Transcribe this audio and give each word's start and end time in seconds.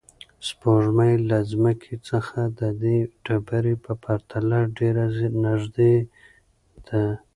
سپوږمۍ 0.47 1.13
له 1.29 1.37
ځمکې 1.51 1.95
څخه 2.09 2.39
د 2.59 2.61
دې 2.81 2.97
ډبرې 3.25 3.75
په 3.85 3.91
پرتله 4.03 4.59
ډېره 4.77 5.05
نږدې 5.45 5.95
ده. 6.87 7.03